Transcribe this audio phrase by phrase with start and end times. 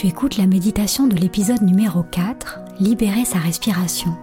[0.00, 4.16] Tu écoutes la méditation de l'épisode numéro 4, Libérer sa respiration.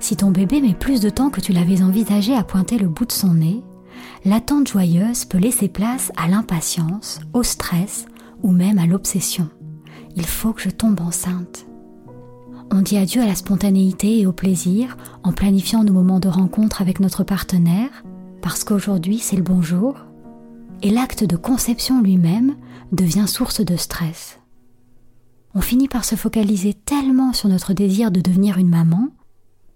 [0.00, 3.06] Si ton bébé met plus de temps que tu l'avais envisagé à pointer le bout
[3.06, 3.62] de son nez,
[4.24, 8.06] l'attente joyeuse peut laisser place à l'impatience, au stress
[8.42, 9.48] ou même à l'obsession.
[10.16, 11.66] Il faut que je tombe enceinte.
[12.72, 16.82] On dit adieu à la spontanéité et au plaisir en planifiant nos moments de rencontre
[16.82, 18.02] avec notre partenaire,
[18.40, 19.94] parce qu'aujourd'hui c'est le bonjour,
[20.82, 22.56] et l'acte de conception lui-même
[22.90, 24.38] devient source de stress.
[25.54, 29.08] On finit par se focaliser tellement sur notre désir de devenir une maman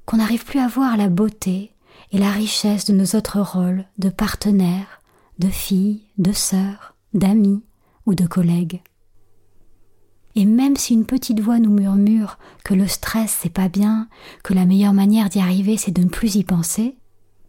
[0.05, 1.73] qu'on n'arrive plus à voir la beauté
[2.13, 5.01] et la richesse de nos autres rôles de partenaire,
[5.39, 7.63] de fille, de sœur, d'amis,
[8.07, 8.83] ou de collègues.
[10.37, 14.09] Et même si une petite voix nous murmure que le stress c'est pas bien,
[14.45, 16.97] que la meilleure manière d'y arriver c'est de ne plus y penser,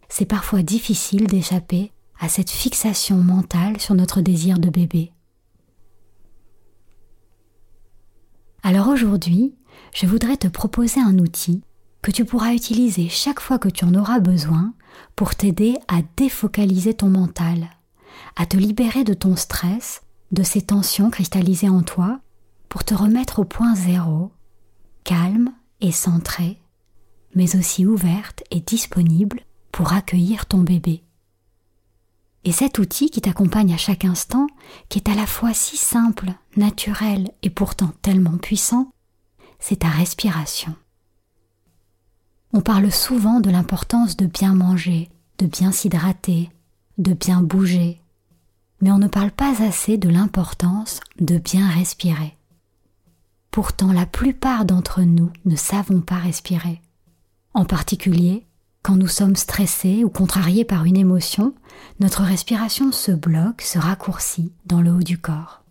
[0.08, 5.12] c'est parfois difficile d'échapper à cette fixation mentale sur notre désir de bébé.
[8.62, 9.54] Alors aujourd'hui,
[9.94, 11.62] je voudrais te proposer un outil
[12.02, 14.74] que tu pourras utiliser chaque fois que tu en auras besoin
[15.16, 17.70] pour t'aider à défocaliser ton mental,
[18.36, 20.02] à te libérer de ton stress
[20.32, 22.20] de ces tensions cristallisées en toi
[22.68, 24.32] pour te remettre au point zéro,
[25.04, 26.60] calme et centré,
[27.34, 29.40] mais aussi ouverte et disponible
[29.72, 31.02] pour accueillir ton bébé.
[32.48, 34.46] Et cet outil qui t'accompagne à chaque instant,
[34.88, 38.90] qui est à la fois si simple, naturel et pourtant tellement puissant,
[39.58, 40.74] c'est ta respiration.
[42.54, 46.48] On parle souvent de l'importance de bien manger, de bien s'hydrater,
[46.96, 48.00] de bien bouger,
[48.80, 52.34] mais on ne parle pas assez de l'importance de bien respirer.
[53.50, 56.80] Pourtant, la plupart d'entre nous ne savons pas respirer.
[57.52, 58.46] En particulier,
[58.88, 61.54] quand nous sommes stressés ou contrariés par une émotion,
[62.00, 65.62] notre respiration se bloque, se raccourcit dans le haut du corps.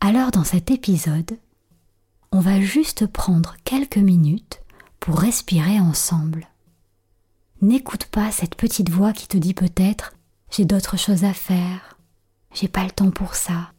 [0.00, 1.38] Alors dans cet épisode,
[2.32, 4.62] on va juste prendre quelques minutes
[5.00, 6.48] pour respirer ensemble.
[7.60, 10.14] N'écoute pas cette petite voix qui te dit peut-être
[10.50, 11.98] j'ai d'autres choses à faire.
[12.54, 13.72] J'ai pas le temps pour ça.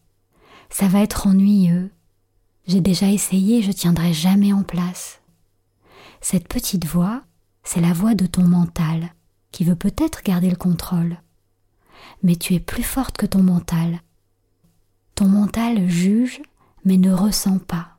[0.70, 1.90] Ça va être ennuyeux.
[2.68, 5.20] J'ai déjà essayé, je tiendrai jamais en place.
[6.22, 7.24] Cette petite voix,
[7.68, 9.14] c'est la voix de ton mental,
[9.52, 11.18] qui veut peut-être garder le contrôle.
[12.24, 14.00] Mais tu es plus forte que ton mental.
[15.16, 16.42] Ton mental juge,
[16.86, 17.98] mais ne ressent pas.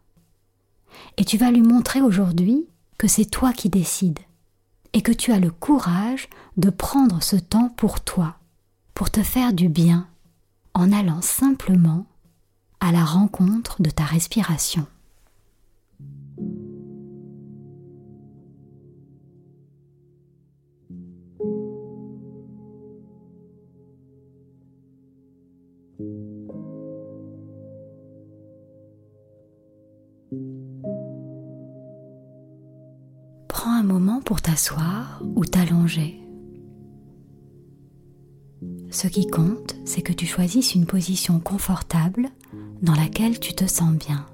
[1.18, 4.20] Et tu vas lui montrer aujourd'hui que c'est toi qui décides,
[4.94, 8.38] et que tu as le courage de prendre ce temps pour toi
[8.94, 10.08] pour te faire du bien
[10.72, 12.06] en allant simplement
[12.80, 14.86] à la rencontre de ta respiration.
[35.36, 36.20] Ou t'allonger.
[38.90, 42.30] Ce qui compte, c'est que tu choisisses une position confortable
[42.82, 44.26] dans laquelle tu te sens bien.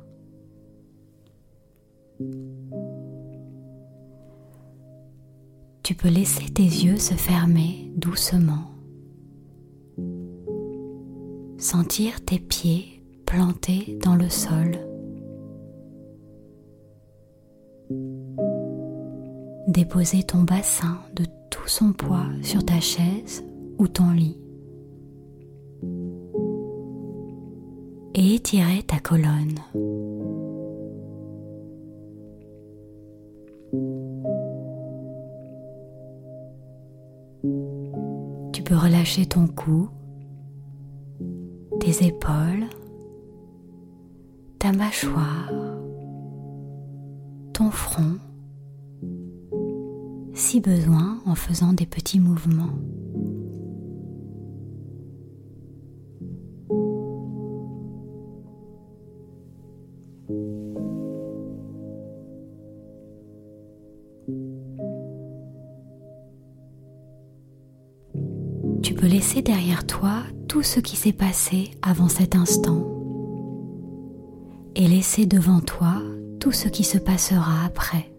[5.84, 8.70] tu peux laisser tes yeux se fermer doucement.
[11.58, 14.78] Sentir tes pieds plantés dans le sol.
[19.74, 23.44] Déposer ton bassin de tout son poids sur ta chaise
[23.76, 24.38] ou ton lit.
[28.14, 29.58] Et étirer ta colonne.
[38.52, 39.88] Tu peux relâcher ton cou,
[41.80, 42.68] tes épaules,
[44.60, 45.50] ta mâchoire,
[47.52, 48.18] ton front,
[50.34, 52.70] si besoin en faisant des petits mouvements.
[68.82, 72.90] Tu peux laisser derrière toi tout ce qui s'est passé avant cet instant
[74.76, 76.02] et laisser devant toi
[76.40, 78.10] tout ce qui se passera après.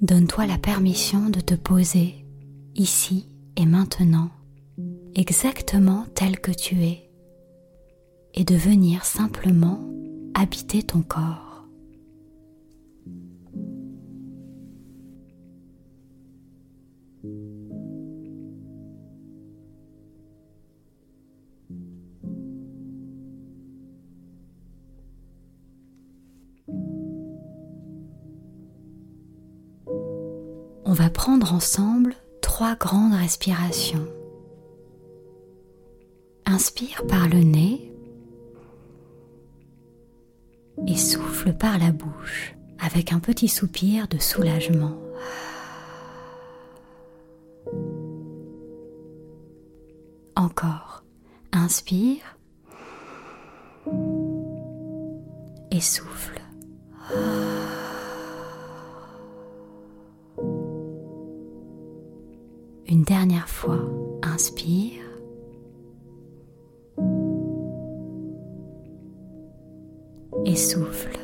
[0.00, 2.24] Donne-toi la permission de te poser
[2.76, 4.30] ici et maintenant,
[5.16, 7.10] exactement tel que tu es,
[8.34, 9.80] et de venir simplement
[10.34, 11.47] habiter ton corps.
[30.88, 34.08] On va prendre ensemble trois grandes respirations.
[36.46, 37.92] Inspire par le nez
[40.86, 44.96] et souffle par la bouche avec un petit soupir de soulagement.
[50.36, 51.04] Encore.
[51.52, 52.38] Inspire
[55.70, 56.37] et souffle.
[62.90, 63.80] Une dernière fois,
[64.22, 65.02] inspire.
[70.46, 71.18] Et souffle.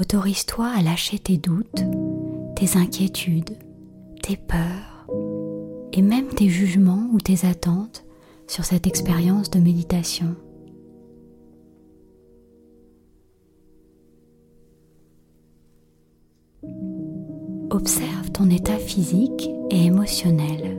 [0.00, 1.84] Autorise-toi à lâcher tes doutes,
[2.56, 3.58] tes inquiétudes,
[4.22, 5.06] tes peurs
[5.92, 8.06] et même tes jugements ou tes attentes
[8.46, 10.34] sur cette expérience de méditation.
[17.74, 20.76] Observe ton état physique et émotionnel.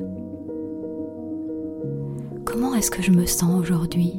[2.45, 4.13] Comment est-ce que je me sens aujourd'hui?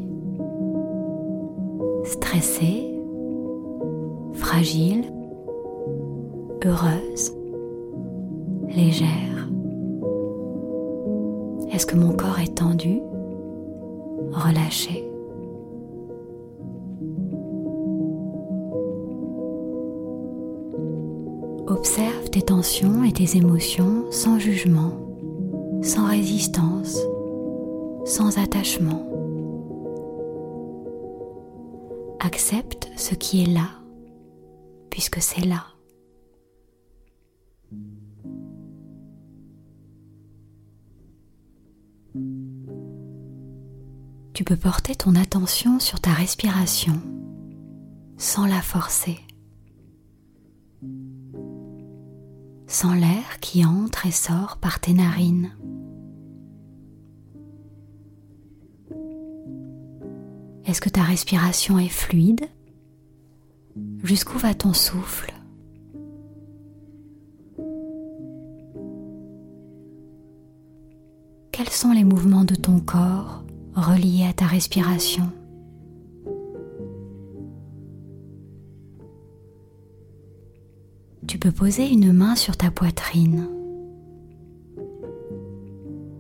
[2.05, 2.91] Stressée
[4.35, 5.05] Fragile?
[6.65, 7.33] Heureuse?
[8.69, 9.49] Légère?
[11.71, 13.01] Est-ce que mon corps est tendu?
[14.33, 15.09] Relâché?
[21.67, 24.91] Observe tes tensions et tes émotions sans jugement,
[25.85, 26.99] sans résistance,
[28.05, 29.09] sans attachement.
[32.19, 33.69] Accepte ce qui est là,
[34.91, 35.65] puisque c'est là.
[44.33, 47.01] Tu peux porter ton attention sur ta respiration
[48.19, 49.24] sans la forcer.
[52.75, 55.53] Sans l'air qui entre et sort par tes narines.
[60.67, 62.49] Est-ce que ta respiration est fluide?
[64.03, 65.33] Jusqu'où va ton souffle?
[71.53, 73.45] Quels sont les mouvements de ton corps
[73.77, 75.31] reliés à ta respiration?
[81.55, 83.49] Poser une main sur ta poitrine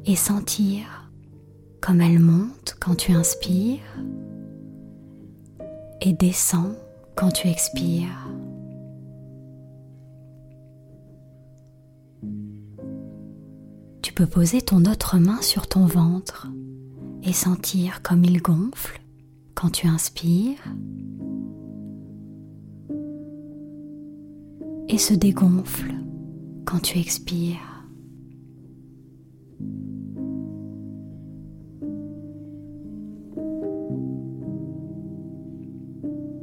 [0.07, 1.11] et sentir
[1.81, 3.81] comme elle monte quand tu inspires
[6.01, 6.75] et descend
[7.17, 8.29] quand tu expires.
[14.03, 16.49] Tu peux poser ton autre main sur ton ventre
[17.23, 19.01] et sentir comme il gonfle
[19.55, 20.63] quand tu inspires
[24.89, 25.93] et se dégonfle
[26.65, 27.87] quand tu expires.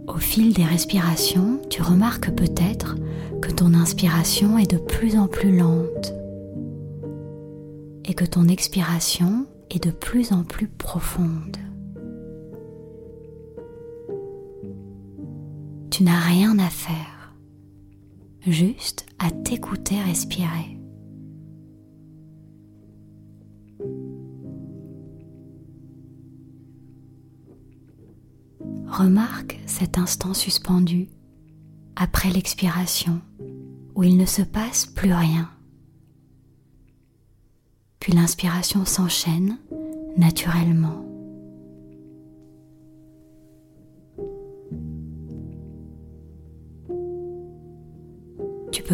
[0.08, 2.96] Au fil des respirations, tu remarques peut-être
[3.42, 6.14] que ton inspiration est de plus en plus lente
[8.06, 11.58] et que ton expiration est de plus en plus profonde.
[15.90, 17.11] Tu n'as rien à faire,
[18.46, 20.78] juste à t'écouter respirer.
[28.88, 31.08] Remarque cet instant suspendu
[31.96, 33.22] après l'expiration
[33.96, 35.50] où il ne se passe plus rien.
[38.00, 39.58] Puis l'inspiration s'enchaîne
[40.18, 41.11] naturellement.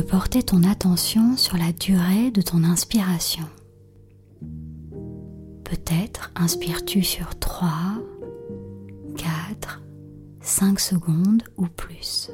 [0.02, 3.46] Porter ton attention sur la durée de ton inspiration.
[5.64, 7.70] Peut-être inspires-tu sur 3,
[9.18, 9.82] 4,
[10.42, 12.32] 5 secondes ou plus.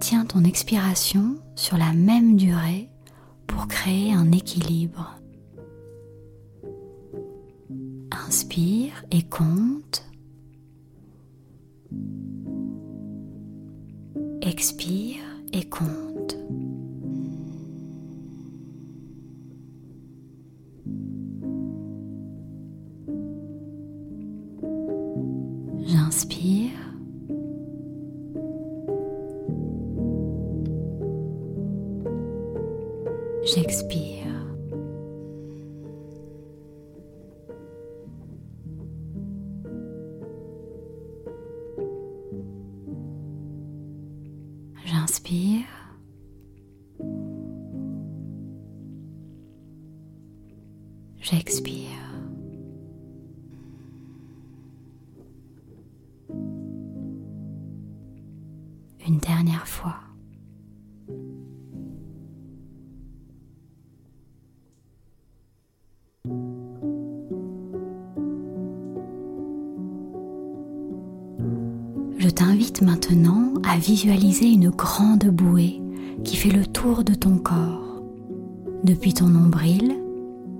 [0.00, 2.90] Tiens ton expiration sur la même durée
[3.46, 5.14] pour créer un équilibre.
[8.26, 9.83] Inspire et compte.
[33.54, 34.23] J'expire.
[72.24, 75.82] Je t'invite maintenant à visualiser une grande bouée
[76.24, 78.02] qui fait le tour de ton corps,
[78.82, 79.94] depuis ton nombril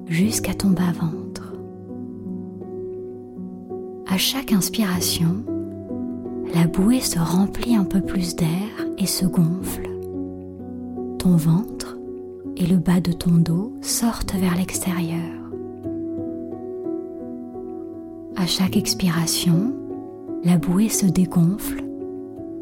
[0.07, 1.55] jusqu'à ton bas-ventre.
[4.07, 5.43] À chaque inspiration,
[6.55, 8.69] la bouée se remplit un peu plus d'air
[8.99, 9.89] et se gonfle.
[11.19, 11.97] Ton ventre
[12.59, 15.33] et le bas de ton dos sortent vers l'extérieur.
[18.37, 19.73] À chaque expiration,
[20.45, 21.83] la bouée se dégonfle,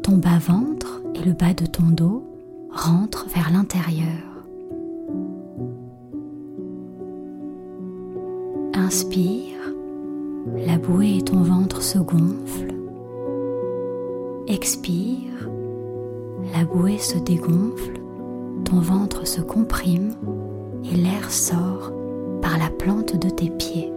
[0.03, 2.23] ton bas-ventre et le bas de ton dos
[2.71, 4.07] rentrent vers l'intérieur.
[8.73, 9.59] Inspire,
[10.65, 12.73] la bouée et ton ventre se gonflent.
[14.47, 15.49] Expire,
[16.53, 17.99] la bouée se dégonfle,
[18.63, 20.15] ton ventre se comprime
[20.89, 21.91] et l'air sort
[22.41, 23.91] par la plante de tes pieds.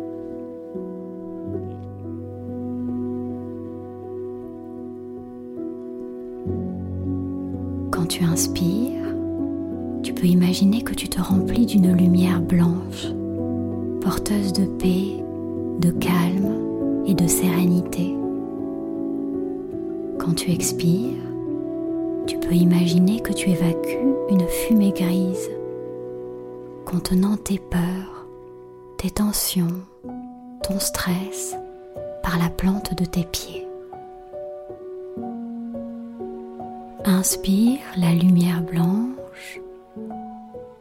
[8.16, 9.14] Tu inspires,
[10.02, 13.08] tu peux imaginer que tu te remplis d'une lumière blanche,
[14.00, 15.22] porteuse de paix,
[15.80, 18.16] de calme et de sérénité.
[20.18, 21.20] Quand tu expires,
[22.26, 25.50] tu peux imaginer que tu évacues une fumée grise
[26.86, 28.26] contenant tes peurs,
[28.96, 29.82] tes tensions,
[30.62, 31.54] ton stress
[32.22, 33.55] par la plante de tes pieds.
[37.08, 39.60] Inspire la lumière blanche,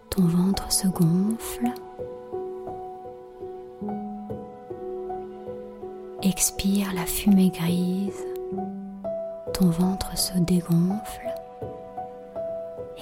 [0.09, 1.71] ton ventre se gonfle.
[6.23, 8.25] Expire la fumée grise,
[9.53, 11.31] ton ventre se dégonfle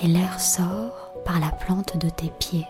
[0.02, 2.68] et l'air sort par la plante de tes pieds.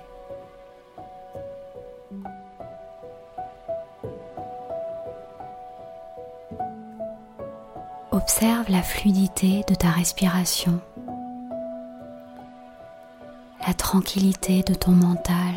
[8.24, 10.80] Observe la fluidité de ta respiration,
[13.68, 15.56] la tranquillité de ton mental,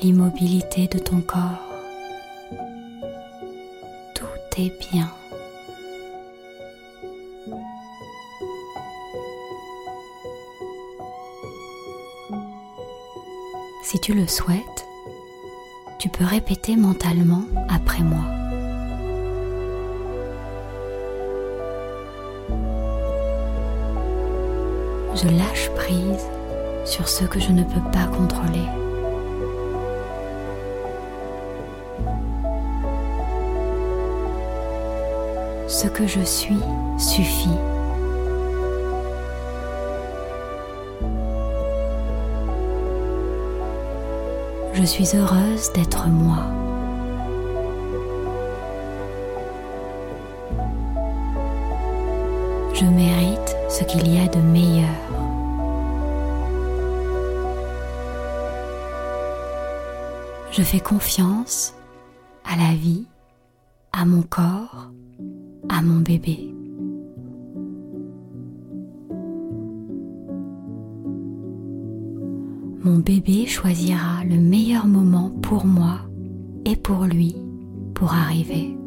[0.00, 1.66] l'immobilité de ton corps.
[4.14, 5.10] Tout est bien.
[13.82, 14.86] Si tu le souhaites,
[15.98, 18.41] tu peux répéter mentalement après moi.
[25.14, 26.26] Je lâche prise
[26.84, 28.66] sur ce que je ne peux pas contrôler.
[35.68, 36.60] Ce que je suis
[36.98, 37.58] suffit.
[44.74, 46.44] Je suis heureuse d'être moi.
[52.74, 53.41] Je mérite
[53.72, 54.86] ce qu'il y a de meilleur.
[60.50, 61.72] Je fais confiance
[62.44, 63.06] à la vie,
[63.92, 64.92] à mon corps,
[65.70, 66.54] à mon bébé.
[72.84, 76.00] Mon bébé choisira le meilleur moment pour moi
[76.66, 77.36] et pour lui
[77.94, 78.81] pour arriver.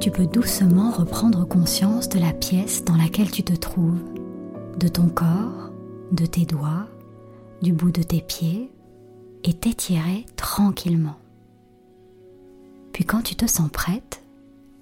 [0.00, 4.02] Tu peux doucement reprendre conscience de la pièce dans laquelle tu te trouves,
[4.78, 5.70] de ton corps,
[6.10, 6.88] de tes doigts,
[7.60, 8.70] du bout de tes pieds,
[9.44, 11.18] et t'étirer tranquillement.
[12.92, 14.22] Puis quand tu te sens prête,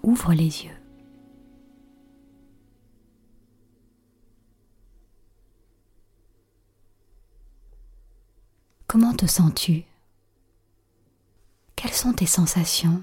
[0.04, 0.70] ouvre les yeux.
[8.86, 9.82] Comment te sens-tu?
[11.74, 13.02] Quelles sont tes sensations?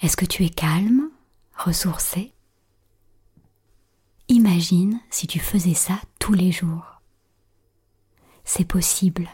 [0.00, 1.10] Est-ce que tu es calme,
[1.56, 2.32] ressourcé?
[4.28, 7.02] Imagine si tu faisais ça tous les jours.
[8.44, 9.28] C'est possible.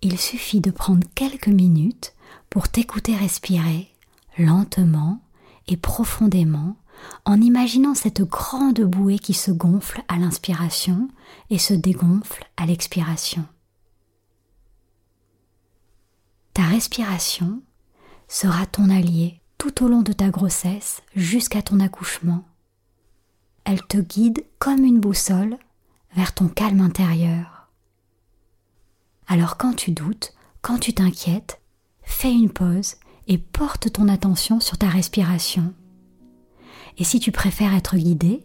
[0.00, 2.14] Il suffit de prendre quelques minutes
[2.48, 3.92] pour t'écouter respirer
[4.38, 5.20] lentement
[5.66, 6.76] et profondément
[7.24, 11.08] en imaginant cette grande bouée qui se gonfle à l'inspiration
[11.50, 13.44] et se dégonfle à l'expiration.
[16.54, 17.62] Ta respiration
[18.28, 22.44] sera ton allié tout au long de ta grossesse jusqu'à ton accouchement.
[23.64, 25.58] Elle te guide comme une boussole
[26.14, 27.68] vers ton calme intérieur.
[29.26, 31.60] Alors quand tu doutes, quand tu t'inquiètes,
[32.02, 35.74] fais une pause et porte ton attention sur ta respiration.
[36.98, 38.42] Et si tu préfères être guidé,